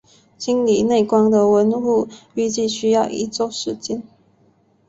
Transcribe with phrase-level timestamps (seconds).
[0.35, 4.01] 清理内棺的文物预计需要一周时间。